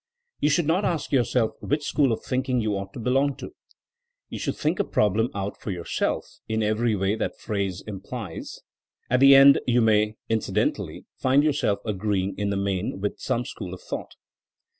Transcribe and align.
You 0.39 0.49
should 0.49 0.65
not 0.65 0.83
ask 0.83 1.11
yourself 1.11 1.51
which 1.59 1.93
st5hooP* 1.95 2.11
of 2.13 2.23
thinking 2.23 2.59
you 2.59 2.75
ought 2.75 2.91
to 2.93 2.99
belong 2.99 3.35
to. 3.35 3.53
You 4.29 4.39
should 4.39 4.55
think 4.57 4.79
a 4.79 4.83
problem 4.83 5.29
out 5.35 5.61
for 5.61 5.69
yourself, 5.69 6.39
in 6.49 6.63
every 6.63 6.95
way 6.95 7.13
that 7.13 7.37
phrase 7.37 7.83
implies. 7.85 8.61
At 9.11 9.19
the 9.19 9.35
end 9.35 9.59
you 9.67 9.79
may, 9.81 10.15
incidentally, 10.27 11.05
find 11.19 11.43
yourself 11.43 11.81
agreeing 11.85 12.33
in 12.35 12.49
the 12.49 12.57
main 12.57 12.99
with 12.99 13.19
some 13.19 13.45
school 13.45 13.75
of 13.75 13.81
thought. 13.83 14.15